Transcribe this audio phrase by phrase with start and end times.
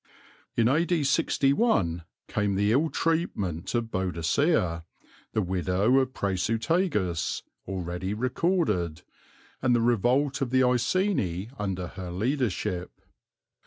[0.57, 1.03] In A.D.
[1.03, 4.83] 61 came the ill treatment of Boadicea,
[5.33, 9.03] the widow of Prasutagus, already recorded,
[9.61, 12.99] and the revolt of the Iceni under her leadership.